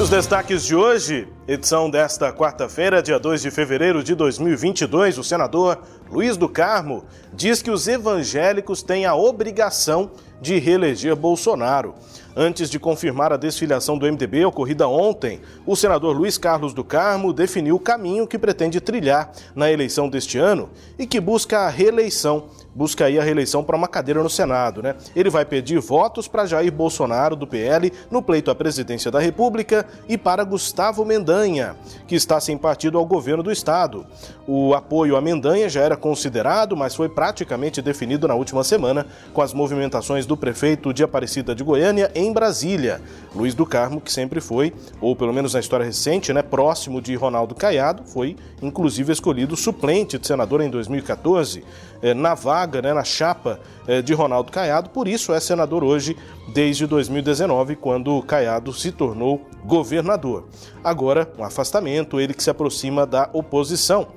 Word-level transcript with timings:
Os 0.00 0.08
destaques 0.08 0.64
de 0.64 0.74
hoje, 0.74 1.28
edição 1.46 1.90
desta 1.90 2.32
quarta-feira, 2.32 3.02
dia 3.02 3.18
2 3.18 3.42
de 3.42 3.50
fevereiro 3.50 4.02
de 4.02 4.14
2022, 4.14 5.18
o 5.18 5.22
senador 5.22 5.78
Luiz 6.10 6.38
do 6.38 6.48
Carmo 6.48 7.04
diz 7.34 7.60
que 7.60 7.70
os 7.70 7.86
evangélicos 7.86 8.82
têm 8.82 9.04
a 9.04 9.14
obrigação 9.14 10.12
de 10.40 10.58
reeleger 10.58 11.14
Bolsonaro. 11.14 11.94
Antes 12.34 12.70
de 12.70 12.78
confirmar 12.78 13.30
a 13.30 13.36
desfiliação 13.36 13.98
do 13.98 14.06
MDB 14.06 14.46
ocorrida 14.46 14.88
ontem, 14.88 15.42
o 15.66 15.76
senador 15.76 16.16
Luiz 16.16 16.38
Carlos 16.38 16.72
do 16.72 16.82
Carmo 16.82 17.30
definiu 17.30 17.76
o 17.76 17.80
caminho 17.80 18.26
que 18.26 18.38
pretende 18.38 18.80
trilhar 18.80 19.30
na 19.54 19.70
eleição 19.70 20.08
deste 20.08 20.38
ano 20.38 20.70
e 20.98 21.06
que 21.06 21.20
busca 21.20 21.58
a 21.58 21.68
reeleição 21.68 22.48
busca 22.74 23.06
aí 23.06 23.18
a 23.18 23.22
reeleição 23.22 23.64
para 23.64 23.76
uma 23.76 23.88
cadeira 23.88 24.22
no 24.22 24.30
Senado, 24.30 24.82
né? 24.82 24.94
Ele 25.14 25.30
vai 25.30 25.44
pedir 25.44 25.78
votos 25.80 26.28
para 26.28 26.46
Jair 26.46 26.72
Bolsonaro, 26.72 27.36
do 27.36 27.46
PL, 27.46 27.92
no 28.10 28.22
pleito 28.22 28.50
à 28.50 28.54
presidência 28.54 29.10
da 29.10 29.18
República 29.18 29.86
e 30.08 30.16
para 30.16 30.44
Gustavo 30.44 31.04
Mendanha, 31.04 31.76
que 32.06 32.14
está 32.14 32.40
sem 32.40 32.56
partido 32.56 32.98
ao 32.98 33.04
governo 33.04 33.42
do 33.42 33.52
Estado. 33.52 34.06
O 34.46 34.74
apoio 34.74 35.16
a 35.16 35.20
Mendanha 35.20 35.68
já 35.68 35.80
era 35.80 35.96
considerado, 35.96 36.76
mas 36.76 36.94
foi 36.94 37.08
praticamente 37.08 37.82
definido 37.82 38.26
na 38.26 38.34
última 38.34 38.64
semana 38.64 39.06
com 39.32 39.42
as 39.42 39.52
movimentações 39.52 40.26
do 40.26 40.36
prefeito 40.36 40.92
de 40.92 41.02
Aparecida 41.02 41.54
de 41.54 41.62
Goiânia 41.62 42.10
em 42.14 42.32
Brasília, 42.32 43.00
Luiz 43.34 43.54
do 43.54 43.66
Carmo, 43.66 44.00
que 44.00 44.12
sempre 44.12 44.40
foi, 44.40 44.72
ou 45.00 45.14
pelo 45.14 45.32
menos 45.32 45.54
na 45.54 45.60
história 45.60 45.86
recente, 45.86 46.32
né, 46.32 46.42
próximo 46.42 47.00
de 47.00 47.14
Ronaldo 47.14 47.54
Caiado, 47.54 48.04
foi 48.04 48.36
inclusive 48.62 49.12
escolhido 49.12 49.56
suplente 49.56 50.18
de 50.18 50.26
senador 50.26 50.60
em 50.60 50.70
2014 50.70 51.64
eh, 52.02 52.14
na 52.14 52.34
vaga, 52.60 52.82
né, 52.82 52.92
na 52.92 53.04
chapa 53.04 53.58
eh, 53.86 54.02
de 54.02 54.12
Ronaldo 54.12 54.52
Caiado, 54.52 54.90
por 54.90 55.08
isso 55.08 55.32
é 55.32 55.40
senador 55.40 55.82
hoje 55.82 56.16
desde 56.52 56.86
2019, 56.86 57.76
quando 57.76 58.20
Caiado 58.22 58.72
se 58.72 58.92
tornou 58.92 59.46
governador. 59.64 60.44
Agora, 60.84 61.30
um 61.38 61.44
afastamento, 61.44 62.20
ele 62.20 62.34
que 62.34 62.42
se 62.42 62.50
aproxima 62.50 63.06
da 63.06 63.30
oposição. 63.32 64.08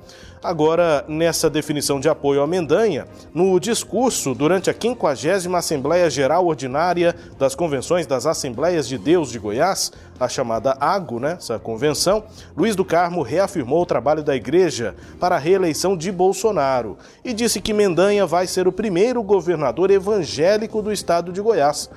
Agora, 0.44 1.06
nessa 1.08 1.48
definição 1.48 1.98
de 1.98 2.06
apoio 2.06 2.42
à 2.42 2.46
Mendanha, 2.46 3.06
no 3.32 3.58
discurso 3.58 4.34
durante 4.34 4.68
a 4.68 4.74
50 4.74 5.56
Assembleia 5.56 6.10
Geral 6.10 6.46
Ordinária 6.46 7.16
das 7.38 7.54
Convenções 7.54 8.06
das 8.06 8.26
Assembleias 8.26 8.86
de 8.86 8.98
Deus 8.98 9.30
de 9.30 9.38
Goiás, 9.38 9.90
a 10.20 10.28
chamada 10.28 10.76
AGO, 10.78 11.18
né, 11.18 11.38
essa 11.38 11.58
convenção, 11.58 12.24
Luiz 12.54 12.76
do 12.76 12.84
Carmo 12.84 13.22
reafirmou 13.22 13.80
o 13.80 13.86
trabalho 13.86 14.22
da 14.22 14.36
igreja 14.36 14.94
para 15.18 15.36
a 15.36 15.38
reeleição 15.38 15.96
de 15.96 16.12
Bolsonaro 16.12 16.98
e 17.24 17.32
disse 17.32 17.58
que 17.58 17.72
Mendanha 17.72 18.26
vai 18.26 18.46
ser 18.46 18.68
o 18.68 18.72
primeiro 18.72 19.22
governador 19.22 19.90
evangélico 19.90 20.82
do 20.82 20.92
estado 20.92 21.32
de 21.32 21.40
Goiás. 21.40 21.88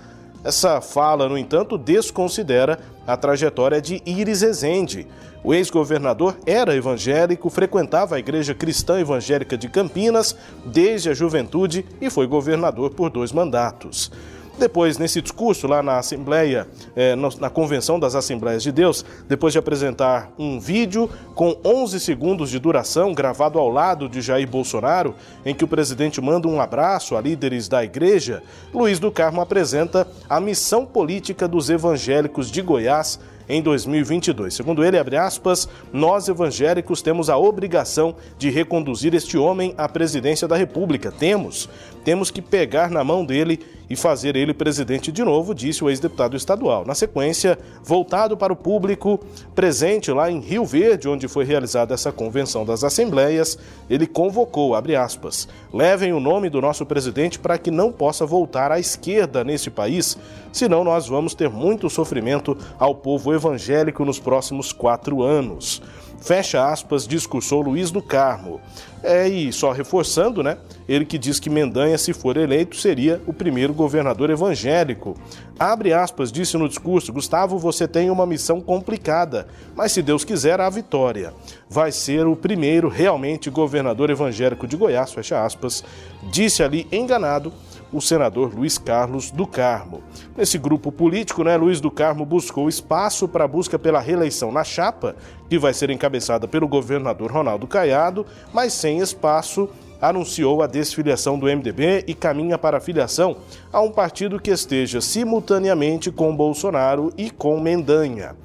Essa 0.48 0.80
fala, 0.80 1.28
no 1.28 1.38
entanto, 1.38 1.78
desconsidera 1.78 2.80
a 3.06 3.17
trajetória 3.17 3.81
de 3.81 4.02
Iris 4.06 4.42
Ezende. 4.42 5.06
O 5.44 5.54
ex-governador 5.54 6.38
era 6.45 6.73
evangélico, 6.73 7.50
frequentava 7.50 8.16
a 8.16 8.20
Igreja 8.20 8.56
Cristã 8.56 8.98
Evangélica 8.98 9.58
de 9.58 9.67
Campinas 9.67 10.38
desde 10.64 11.09
a 11.09 11.14
juventude 11.14 11.86
e 12.00 12.09
foi 12.09 12.28
governador 12.28 12.92
por 12.92 13.09
dois 13.09 13.34
mandatos. 13.34 14.09
Depois, 14.58 14.97
nesse 14.97 15.22
discurso 15.22 15.67
lá 15.67 15.83
na 15.83 16.00
Assembleia, 16.00 16.67
é, 16.95 17.16
na 17.16 17.50
Convenção 17.50 18.00
das 18.00 18.16
Assembleias 18.16 18.64
de 18.64 18.72
Deus, 18.72 19.05
depois 19.27 19.53
de 19.53 19.59
apresentar 19.59 20.31
um 20.38 20.59
vídeo 20.59 21.09
com 21.36 21.55
11 21.64 21.99
segundos 21.99 22.49
de 22.49 22.58
duração, 22.58 23.14
gravado 23.14 23.59
ao 23.59 23.69
lado 23.69 24.09
de 24.09 24.19
Jair 24.19 24.47
Bolsonaro, 24.47 25.14
em 25.45 25.53
que 25.53 25.64
o 25.64 25.67
presidente 25.67 26.19
manda 26.19 26.47
um 26.47 26.59
abraço 26.59 27.16
a 27.16 27.22
líderes 27.22 27.67
da 27.67 27.83
igreja, 27.83 28.41
Luiz 28.73 28.97
do 28.97 29.11
Carmo 29.11 29.41
apresenta 29.41 30.08
a 30.27 30.39
missão 30.39 30.86
política 30.86 31.47
dos 31.47 31.69
evangélicos 31.69 32.49
de 32.49 32.61
Goiás 32.61 33.20
em 33.49 33.61
2022. 33.61 34.53
Segundo 34.53 34.83
ele, 34.83 34.98
aspas, 35.17 35.70
nós 35.93 36.27
evangélicos 36.27 37.02
temos 37.02 37.30
a 37.30 37.37
obrigação 37.37 38.15
de 38.37 38.49
reconduzir 38.49 39.14
este 39.14 39.37
homem 39.37 39.73
à 39.77 39.87
presidência 39.87 40.48
da 40.48 40.58
República. 40.58 41.11
Temos, 41.11 41.70
temos 42.03 42.30
que 42.30 42.42
pegar 42.42 42.89
na 42.89 43.03
mão 43.03 43.26
dele 43.26 43.59
e 43.89 43.95
fazer 43.95 44.36
ele 44.36 44.53
presidente 44.53 45.11
de 45.11 45.23
novo, 45.23 45.53
disse 45.53 45.83
o 45.83 45.89
ex-deputado 45.89 46.36
estadual. 46.36 46.86
Na 46.86 46.93
sequência, 46.93 47.58
voltado 47.83 48.36
para 48.36 48.52
o 48.52 48.55
público 48.55 49.20
presente 49.55 50.11
lá 50.11 50.30
em 50.30 50.39
Rio 50.39 50.65
Verde, 50.65 51.08
onde 51.08 51.27
foi 51.27 51.45
realizada 51.45 51.93
essa 51.93 52.11
convenção 52.11 52.65
das 52.65 52.83
assembleias, 52.83 53.58
ele 53.89 54.05
convocou, 54.05 54.76
abre 54.76 54.95
aspas, 54.95 55.47
levem 55.73 56.14
o 56.14 56.20
nome 56.20 56.49
do 56.49 56.61
nosso 56.61 56.86
presidente 56.86 57.39
para 57.39 57.58
que 57.58 57.71
não 57.71 57.92
possa 57.92 58.26
voltar 58.26 58.71
à 58.71 58.80
esquerda 58.80 59.43
nesse 59.43 59.70
país, 59.70 60.17
senão 60.52 60.83
nós 60.83 61.08
vamos 61.08 61.33
ter 61.33 61.49
muito 61.49 61.89
sofrimento 61.89 62.58
ao 62.77 62.95
povo 62.95 63.33
evangélico 63.33 64.03
nos 64.03 64.20
próximos 64.20 64.71
quatro 64.71 65.21
anos. 65.21 65.81
Fecha 66.20 66.70
aspas, 66.70 67.08
discursou 67.08 67.61
Luiz 67.61 67.92
do 67.92 68.02
Carmo. 68.02 68.60
É, 69.04 69.28
e 69.28 69.54
só 69.54 69.72
reforçando, 69.72 70.42
né? 70.42 70.58
Ele 70.89 71.05
que 71.05 71.17
diz 71.17 71.39
que 71.39 71.50
Mendanha, 71.50 71.98
se 71.98 72.14
for 72.14 72.36
eleito, 72.36 72.76
seria 72.76 73.22
o 73.28 73.33
primeiro 73.33 73.73
governador 73.73 74.30
evangélico. 74.30 75.16
Abre 75.60 75.94
aspas, 75.94 76.32
disse 76.32 76.58
no 76.58 76.67
discurso: 76.67 77.14
Gustavo, 77.14 77.60
você 77.60 77.88
tem 77.88 78.10
uma 78.10 78.26
missão 78.26 78.60
complicada, 78.60 79.48
mas 79.76 79.92
se 79.92 80.02
Deus 80.02 80.23
quiser, 80.23 80.60
a 80.60 80.70
vitória. 80.70 81.33
Vai 81.70 81.92
ser 81.92 82.26
o 82.26 82.36
primeiro 82.36 82.89
realmente 82.89 83.50
governador 83.50 84.10
evangélico 84.10 84.67
de 84.67 84.76
Goiás, 84.76 85.14
fecha 85.14 85.45
aspas. 85.45 85.83
Disse 86.32 86.64
ali, 86.64 86.88
enganado, 86.92 87.54
o 87.92 88.02
senador 88.02 88.53
Luiz 88.53 88.77
Carlos 88.77 89.31
do 89.31 89.45
Carmo. 89.48 90.02
Nesse 90.36 90.58
grupo 90.58 90.92
político, 90.92 91.43
né, 91.43 91.55
Luiz 91.58 91.80
do 91.80 91.89
Carmo 91.89 92.25
buscou 92.25 92.67
espaço 92.67 93.27
para 93.27 93.45
a 93.45 93.48
busca 93.48 93.80
pela 93.80 93.99
reeleição 93.99 94.52
na 94.52 94.64
chapa, 94.64 95.15
que 95.49 95.58
vai 95.58 95.73
ser 95.73 95.89
encabeçada 95.89 96.47
pelo 96.47 96.67
governador 96.67 97.31
Ronaldo 97.31 97.67
Caiado, 97.67 98.26
mas 98.53 98.73
sem 98.73 98.99
espaço 98.99 99.70
anunciou 100.02 100.61
a 100.61 100.67
desfiliação 100.67 101.39
do 101.39 101.47
MDB 101.47 102.03
e 102.08 102.14
caminha 102.14 102.58
para 102.58 102.77
a 102.77 102.81
filiação 102.81 103.37
a 103.71 103.81
um 103.81 103.92
partido 103.92 104.39
que 104.39 104.52
esteja 104.52 105.02
simultaneamente 105.02 106.11
com 106.11 106.36
Bolsonaro 106.36 107.11
e 107.17 107.30
com 107.30 107.59
Mendanha. 107.59 108.36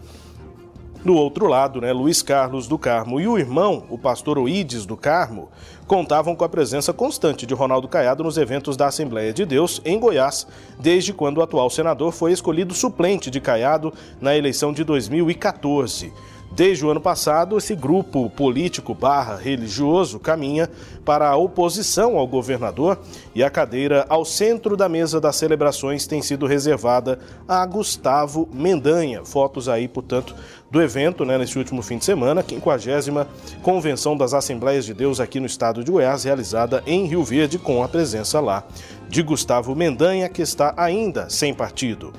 Do 1.04 1.16
outro 1.16 1.48
lado, 1.48 1.80
né, 1.80 1.92
Luiz 1.92 2.22
Carlos 2.22 2.68
do 2.68 2.78
Carmo 2.78 3.20
e 3.20 3.26
o 3.26 3.36
irmão, 3.36 3.84
o 3.90 3.98
pastor 3.98 4.38
Oides 4.38 4.86
do 4.86 4.96
Carmo, 4.96 5.48
contavam 5.84 6.36
com 6.36 6.44
a 6.44 6.48
presença 6.48 6.92
constante 6.92 7.44
de 7.44 7.52
Ronaldo 7.54 7.88
Caiado 7.88 8.22
nos 8.22 8.36
eventos 8.36 8.76
da 8.76 8.86
Assembleia 8.86 9.32
de 9.32 9.44
Deus 9.44 9.82
em 9.84 9.98
Goiás, 9.98 10.46
desde 10.78 11.12
quando 11.12 11.38
o 11.38 11.42
atual 11.42 11.68
senador 11.70 12.12
foi 12.12 12.30
escolhido 12.30 12.72
suplente 12.72 13.32
de 13.32 13.40
Caiado 13.40 13.92
na 14.20 14.36
eleição 14.36 14.72
de 14.72 14.84
2014. 14.84 16.12
Desde 16.54 16.84
o 16.84 16.90
ano 16.90 17.00
passado, 17.00 17.56
esse 17.56 17.74
grupo 17.74 18.28
político 18.28 18.94
barra 18.94 19.36
religioso 19.36 20.20
caminha 20.20 20.68
para 21.02 21.26
a 21.26 21.36
oposição 21.36 22.18
ao 22.18 22.26
governador 22.26 22.98
e 23.34 23.42
a 23.42 23.48
cadeira 23.48 24.04
ao 24.06 24.22
centro 24.22 24.76
da 24.76 24.86
mesa 24.86 25.18
das 25.18 25.36
celebrações 25.36 26.06
tem 26.06 26.20
sido 26.20 26.46
reservada 26.46 27.18
a 27.48 27.64
Gustavo 27.64 28.46
Mendanha. 28.52 29.24
Fotos 29.24 29.66
aí, 29.66 29.88
portanto, 29.88 30.34
do 30.70 30.82
evento 30.82 31.24
né, 31.24 31.38
nesse 31.38 31.56
último 31.56 31.80
fim 31.80 31.96
de 31.96 32.04
semana, 32.04 32.44
50 32.46 33.26
Convenção 33.62 34.14
das 34.14 34.34
Assembleias 34.34 34.84
de 34.84 34.92
Deus 34.92 35.20
aqui 35.20 35.40
no 35.40 35.46
estado 35.46 35.82
de 35.82 35.90
Goiás, 35.90 36.24
realizada 36.24 36.82
em 36.86 37.06
Rio 37.06 37.24
Verde, 37.24 37.58
com 37.58 37.82
a 37.82 37.88
presença 37.88 38.40
lá 38.40 38.62
de 39.08 39.22
Gustavo 39.22 39.74
Mendanha, 39.74 40.28
que 40.28 40.42
está 40.42 40.74
ainda 40.76 41.30
sem 41.30 41.54
partido. 41.54 42.12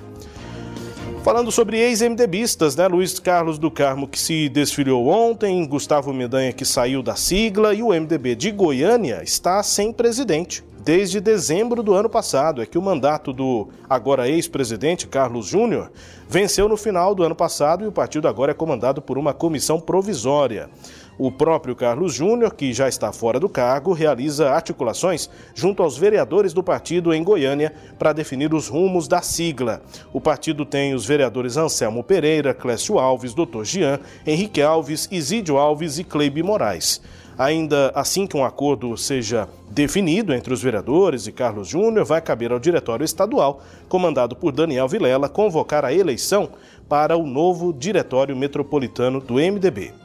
Falando 1.24 1.54
sobre 1.54 1.80
ex-MDBistas, 1.80 2.76
né? 2.76 2.86
Luiz 2.86 3.18
Carlos 3.18 3.58
do 3.58 3.72
Carmo, 3.72 4.10
que 4.10 4.20
se 4.20 4.50
desfiliou 4.50 5.08
ontem, 5.08 5.66
Gustavo 5.66 6.14
Mendanha, 6.14 6.52
que 6.52 6.66
saiu 6.66 7.02
da 7.02 7.16
sigla, 7.16 7.74
e 7.74 7.82
o 7.82 7.94
MDB 7.94 8.36
de 8.36 8.52
Goiânia 8.52 9.24
está 9.24 9.64
sem 9.64 9.94
presidente 9.94 10.66
desde 10.84 11.22
dezembro 11.22 11.82
do 11.82 11.94
ano 11.94 12.10
passado. 12.10 12.62
É 12.62 12.66
que 12.66 12.78
o 12.78 12.82
mandato 12.82 13.32
do 13.32 13.70
agora 13.90 14.28
ex-presidente 14.28 15.08
Carlos 15.08 15.46
Júnior 15.46 15.92
venceu 16.28 16.68
no 16.68 16.76
final 16.76 17.16
do 17.16 17.24
ano 17.24 17.36
passado 17.36 17.86
e 17.86 17.88
o 17.88 17.92
partido 17.92 18.28
agora 18.28 18.52
é 18.52 18.54
comandado 18.54 19.02
por 19.02 19.18
uma 19.18 19.34
comissão 19.34 19.80
provisória. 19.80 20.70
O 21.18 21.32
próprio 21.32 21.76
Carlos 21.76 22.14
Júnior, 22.14 22.56
que 22.56 22.74
já 22.74 22.90
está 22.90 23.12
fora 23.12 23.40
do 23.40 23.48
cargo, 23.48 23.94
realiza 23.94 24.50
articulações 24.50 25.30
junto 25.54 25.84
aos 25.84 25.98
vereadores 25.98 26.54
do 26.54 26.64
partido 26.64 27.14
em 27.14 27.24
Goiânia 27.24 27.74
para 28.00 28.14
definir 28.14 28.54
os 28.54 28.68
rumos 28.68 29.08
da 29.08 29.22
sigla. 29.22 29.84
O 30.12 30.20
partido 30.20 30.66
tem 30.66 30.94
os 30.94 31.06
vereadores 31.06 31.56
Anselmo 31.56 32.04
Pereira, 32.04 32.54
Clécio 32.54 32.98
Alves, 32.98 33.34
Dr. 33.34 33.64
Jean, 33.64 34.00
Henrique 34.26 34.62
Alves, 34.62 35.08
Isídio 35.12 35.58
Alves 35.58 36.00
e 36.00 36.04
Cleibe 36.04 36.42
Moraes. 36.42 37.00
Ainda 37.38 37.92
assim 37.96 38.28
que 38.28 38.38
um 38.38 38.46
acordo 38.46 38.96
seja 38.96 39.48
definido 39.70 40.34
entre 40.34 40.54
os 40.54 40.62
vereadores 40.62 41.26
e 41.26 41.32
Carlos 41.32 41.68
Júnior, 41.68 42.06
vai 42.06 42.22
caber 42.22 42.52
ao 42.52 42.60
Diretório 42.60 43.04
Estadual, 43.04 43.62
comandado 43.90 44.36
por 44.36 44.52
Daniel 44.52 44.88
Vilela, 44.88 45.28
convocar 45.28 45.84
a 45.84 45.94
eleição 45.94 46.50
para 46.88 47.18
o 47.18 47.26
novo 47.26 47.74
Diretório 47.74 48.36
Metropolitano 48.36 49.20
do 49.20 49.36
MDB. 49.36 50.03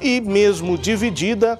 E 0.00 0.20
mesmo 0.20 0.76
dividida, 0.76 1.58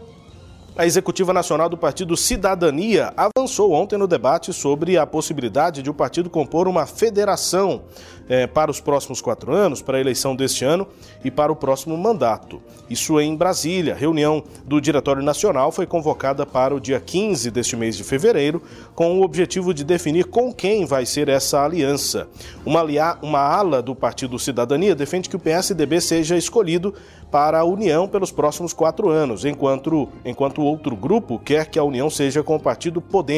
A 0.76 0.84
Executiva 0.84 1.32
Nacional 1.32 1.68
do 1.68 1.76
Partido 1.76 2.16
Cidadania 2.16 3.12
avançou 3.46 3.70
ontem 3.70 3.96
no 3.96 4.08
debate 4.08 4.52
sobre 4.52 4.98
a 4.98 5.06
possibilidade 5.06 5.80
de 5.80 5.88
o 5.88 5.94
partido 5.94 6.28
compor 6.28 6.66
uma 6.66 6.84
federação 6.84 7.82
eh, 8.28 8.44
para 8.48 8.72
os 8.72 8.80
próximos 8.80 9.20
quatro 9.20 9.54
anos, 9.54 9.80
para 9.80 9.98
a 9.98 10.00
eleição 10.00 10.34
deste 10.34 10.64
ano 10.64 10.88
e 11.24 11.30
para 11.30 11.52
o 11.52 11.54
próximo 11.54 11.96
mandato. 11.96 12.60
Isso 12.90 13.20
em 13.20 13.36
Brasília. 13.36 13.94
Reunião 13.94 14.42
do 14.64 14.80
Diretório 14.80 15.22
Nacional 15.22 15.70
foi 15.70 15.86
convocada 15.86 16.44
para 16.44 16.74
o 16.74 16.80
dia 16.80 16.98
15 16.98 17.48
deste 17.52 17.76
mês 17.76 17.96
de 17.96 18.02
fevereiro, 18.02 18.60
com 18.96 19.20
o 19.20 19.22
objetivo 19.22 19.72
de 19.72 19.84
definir 19.84 20.24
com 20.24 20.52
quem 20.52 20.84
vai 20.84 21.06
ser 21.06 21.28
essa 21.28 21.64
aliança. 21.64 22.26
Uma, 22.64 22.82
uma 23.22 23.38
ala 23.38 23.80
do 23.80 23.94
Partido 23.94 24.40
Cidadania 24.40 24.96
defende 24.96 25.28
que 25.28 25.36
o 25.36 25.40
PSDB 25.40 26.00
seja 26.00 26.36
escolhido 26.36 26.92
para 27.30 27.60
a 27.60 27.64
União 27.64 28.08
pelos 28.08 28.32
próximos 28.32 28.72
quatro 28.72 29.08
anos, 29.08 29.44
enquanto, 29.44 30.08
enquanto 30.24 30.62
outro 30.62 30.96
grupo 30.96 31.38
quer 31.38 31.66
que 31.66 31.78
a 31.78 31.84
união 31.84 32.10
seja 32.10 32.42
com 32.42 32.56
o 32.56 32.60
partido 32.60 33.00
Podemos. 33.00 33.35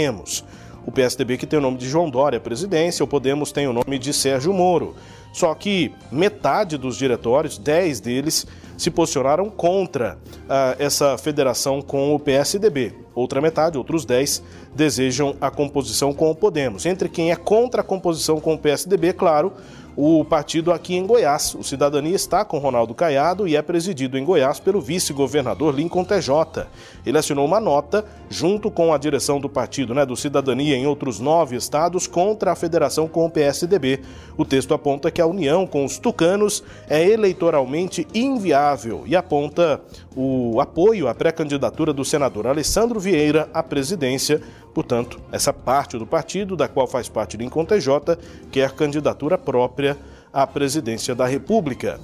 O 0.86 0.92
PSDB, 0.92 1.36
que 1.36 1.46
tem 1.46 1.58
o 1.58 1.62
nome 1.62 1.76
de 1.76 1.88
João 1.88 2.08
Dória, 2.08 2.40
presidência, 2.40 3.04
o 3.04 3.08
Podemos 3.08 3.52
tem 3.52 3.66
o 3.66 3.72
nome 3.72 3.98
de 3.98 4.12
Sérgio 4.12 4.52
Moro. 4.54 4.94
Só 5.38 5.54
que 5.54 5.92
metade 6.10 6.76
dos 6.76 6.96
diretórios, 6.96 7.58
10 7.58 8.00
deles, 8.00 8.44
se 8.76 8.90
posicionaram 8.90 9.48
contra 9.48 10.18
uh, 10.34 10.74
essa 10.80 11.16
federação 11.16 11.80
com 11.80 12.12
o 12.12 12.18
PSDB. 12.18 12.92
Outra 13.14 13.40
metade, 13.40 13.78
outros 13.78 14.04
10, 14.04 14.42
desejam 14.74 15.36
a 15.40 15.48
composição 15.48 16.12
com 16.12 16.28
o 16.28 16.34
Podemos. 16.34 16.86
Entre 16.86 17.08
quem 17.08 17.30
é 17.30 17.36
contra 17.36 17.82
a 17.82 17.84
composição 17.84 18.40
com 18.40 18.54
o 18.54 18.58
PSDB, 18.58 19.12
claro, 19.12 19.52
o 20.00 20.24
partido 20.24 20.72
aqui 20.72 20.94
em 20.94 21.04
Goiás. 21.04 21.56
O 21.56 21.64
Cidadania 21.64 22.14
está 22.14 22.44
com 22.44 22.58
Ronaldo 22.58 22.94
Caiado 22.94 23.48
e 23.48 23.56
é 23.56 23.62
presidido 23.62 24.16
em 24.16 24.24
Goiás 24.24 24.60
pelo 24.60 24.80
vice-governador 24.80 25.74
Lincoln 25.74 26.04
TJ. 26.04 26.68
Ele 27.04 27.18
assinou 27.18 27.44
uma 27.44 27.58
nota, 27.58 28.04
junto 28.30 28.70
com 28.70 28.94
a 28.94 28.98
direção 28.98 29.40
do 29.40 29.48
partido 29.48 29.92
né, 29.92 30.06
do 30.06 30.14
Cidadania 30.14 30.76
em 30.76 30.86
outros 30.86 31.18
nove 31.18 31.56
estados, 31.56 32.06
contra 32.06 32.52
a 32.52 32.54
federação 32.54 33.08
com 33.08 33.26
o 33.26 33.30
PSDB. 33.30 33.98
O 34.36 34.44
texto 34.44 34.72
aponta 34.72 35.10
que 35.10 35.20
a 35.20 35.26
união 35.28 35.66
com 35.66 35.84
os 35.84 35.98
tucanos 35.98 36.62
é 36.88 37.06
eleitoralmente 37.06 38.06
inviável 38.14 39.04
e 39.06 39.14
aponta 39.14 39.80
o 40.16 40.60
apoio 40.60 41.08
à 41.08 41.14
pré-candidatura 41.14 41.92
do 41.92 42.04
senador 42.04 42.46
Alessandro 42.46 42.98
Vieira 42.98 43.48
à 43.52 43.62
presidência 43.62 44.40
Portanto, 44.78 45.18
essa 45.32 45.52
parte 45.52 45.98
do 45.98 46.06
partido, 46.06 46.54
da 46.54 46.68
qual 46.68 46.86
faz 46.86 47.08
parte 47.08 47.36
Lincoln 47.36 47.64
TJ, 47.64 48.16
quer 48.48 48.70
candidatura 48.70 49.36
própria 49.36 49.96
à 50.32 50.46
presidência 50.46 51.16
da 51.16 51.26
República. 51.26 51.98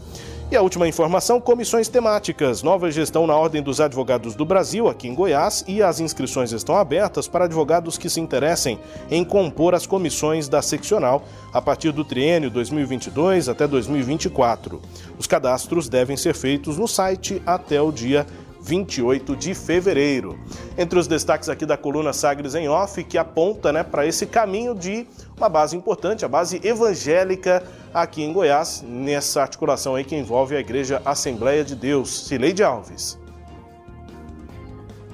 E 0.55 0.57
a 0.57 0.63
última 0.63 0.87
informação: 0.87 1.41
comissões 1.41 1.89
temáticas. 1.89 2.63
Nova 2.63 2.89
gestão 2.89 3.27
na 3.27 3.35
Ordem 3.35 3.61
dos 3.61 3.81
Advogados 3.81 4.37
do 4.37 4.45
Brasil, 4.45 4.89
aqui 4.89 5.09
em 5.09 5.15
Goiás, 5.15 5.65
e 5.67 5.83
as 5.83 5.99
inscrições 5.99 6.53
estão 6.53 6.77
abertas 6.77 7.27
para 7.27 7.47
advogados 7.47 7.99
que 7.99 8.09
se 8.09 8.21
interessem 8.21 8.79
em 9.11 9.25
compor 9.25 9.75
as 9.75 9.85
comissões 9.85 10.49
da 10.49 10.63
seccional 10.63 11.25
a 11.53 11.61
partir 11.61 11.91
do 11.91 12.05
triênio 12.05 12.51
2022 12.51 13.49
até 13.49 13.67
2024. 13.67 14.81
Os 15.19 15.27
cadastros 15.27 15.89
devem 15.89 16.17
ser 16.17 16.37
feitos 16.37 16.79
no 16.79 16.87
site 16.87 17.43
até 17.45 17.83
o 17.83 17.91
dia 17.91 18.25
28 18.61 19.35
de 19.35 19.55
fevereiro. 19.55 20.39
Entre 20.77 20.99
os 20.99 21.07
destaques 21.07 21.49
aqui 21.49 21.65
da 21.65 21.77
coluna 21.77 22.13
Sagres 22.13 22.57
em 22.57 22.69
Off, 22.69 23.05
que 23.05 23.17
aponta 23.17 23.73
né, 23.73 23.85
para 23.85 24.05
esse 24.07 24.27
caminho 24.27 24.75
de 24.75 25.07
uma 25.37 25.49
base 25.49 25.77
importante, 25.77 26.25
a 26.25 26.29
base 26.29 26.61
evangélica 26.65 27.63
aqui 27.93 28.25
em 28.25 28.33
Goiás, 28.33 28.83
nessa 28.85 29.41
articulação 29.41 29.95
aí 29.95 30.03
que 30.03 30.17
envolve 30.17 30.57
a 30.57 30.61
Igreja 30.61 31.01
Assembleia 31.05 31.65
de 31.65 31.77
Deus. 31.77 32.27
Cileide 32.27 32.65
Alves. 32.65 33.21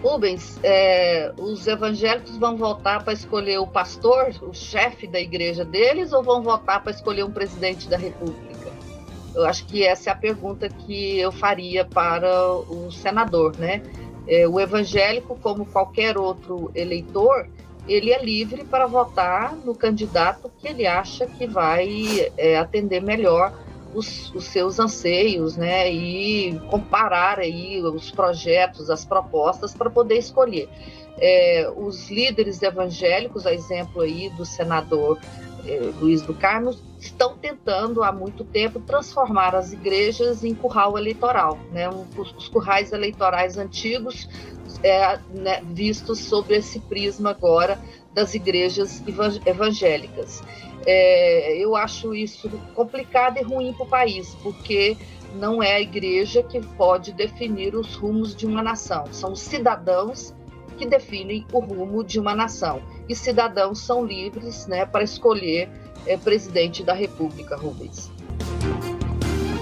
Rubens, 0.02 0.58
é, 0.62 1.30
os 1.36 1.66
evangélicos 1.66 2.38
vão 2.38 2.56
votar 2.56 3.04
para 3.04 3.12
escolher 3.12 3.58
o 3.58 3.66
pastor, 3.66 4.30
o 4.40 4.54
chefe 4.54 5.06
da 5.06 5.20
igreja 5.20 5.62
deles, 5.62 6.14
ou 6.14 6.22
vão 6.22 6.42
votar 6.42 6.82
para 6.82 6.90
escolher 6.90 7.22
um 7.22 7.30
presidente 7.30 7.86
da 7.86 7.98
república? 7.98 8.70
Eu 9.34 9.44
acho 9.44 9.66
que 9.66 9.84
essa 9.84 10.08
é 10.08 10.12
a 10.12 10.16
pergunta 10.16 10.70
que 10.70 11.18
eu 11.18 11.30
faria 11.30 11.84
para 11.84 12.50
o 12.50 12.90
senador, 12.90 13.54
né? 13.58 13.82
É, 14.26 14.46
o 14.46 14.60
evangélico, 14.60 15.36
como 15.42 15.64
qualquer 15.66 16.16
outro 16.16 16.70
eleitor, 16.74 17.48
ele 17.88 18.12
é 18.12 18.22
livre 18.22 18.64
para 18.64 18.86
votar 18.86 19.56
no 19.56 19.74
candidato 19.74 20.50
que 20.58 20.68
ele 20.68 20.86
acha 20.86 21.26
que 21.26 21.46
vai 21.46 22.30
é, 22.36 22.58
atender 22.58 23.02
melhor 23.02 23.52
os, 23.94 24.32
os, 24.34 24.44
seus 24.44 24.78
anseios, 24.78 25.56
né? 25.56 25.90
E 25.90 26.58
comparar 26.70 27.40
aí 27.40 27.80
os 27.82 28.10
projetos, 28.10 28.90
as 28.90 29.04
propostas 29.04 29.74
para 29.74 29.90
poder 29.90 30.18
escolher. 30.18 30.68
É, 31.18 31.70
os 31.76 32.08
líderes 32.08 32.62
evangélicos, 32.62 33.46
a 33.46 33.52
exemplo 33.52 34.02
aí 34.02 34.30
do 34.30 34.44
senador 34.44 35.18
Luiz 36.00 36.22
do 36.22 36.34
Carmo, 36.34 36.74
estão 36.98 37.36
tentando 37.36 38.02
há 38.02 38.12
muito 38.12 38.44
tempo 38.44 38.80
transformar 38.80 39.54
as 39.54 39.72
igrejas 39.72 40.44
em 40.44 40.54
curral 40.54 40.98
eleitoral, 40.98 41.58
né? 41.72 41.88
os, 41.88 42.32
os 42.36 42.48
currais 42.48 42.92
eleitorais 42.92 43.56
antigos 43.56 44.28
é, 44.82 45.18
né, 45.34 45.62
vistos 45.64 46.18
sob 46.20 46.54
esse 46.54 46.80
prisma 46.80 47.30
agora 47.30 47.78
das 48.14 48.34
igrejas 48.34 49.02
evangélicas. 49.46 50.42
É, 50.86 51.56
eu 51.56 51.76
acho 51.76 52.14
isso 52.14 52.48
complicado 52.74 53.38
e 53.38 53.42
ruim 53.42 53.72
para 53.72 53.84
o 53.84 53.88
país, 53.88 54.34
porque 54.42 54.96
não 55.34 55.62
é 55.62 55.74
a 55.74 55.80
igreja 55.80 56.42
que 56.42 56.60
pode 56.60 57.12
definir 57.12 57.74
os 57.74 57.94
rumos 57.94 58.34
de 58.34 58.46
uma 58.46 58.62
nação, 58.62 59.04
são 59.12 59.32
os 59.32 59.40
cidadãos 59.40 60.34
que 60.80 60.86
definem 60.86 61.46
o 61.52 61.60
rumo 61.60 62.02
de 62.02 62.18
uma 62.18 62.34
nação. 62.34 62.80
E 63.06 63.14
cidadãos 63.14 63.80
são 63.80 64.02
livres 64.02 64.66
né, 64.66 64.86
para 64.86 65.04
escolher 65.04 65.68
é, 66.06 66.16
presidente 66.16 66.82
da 66.82 66.94
República, 66.94 67.54
Rubens. 67.54 68.10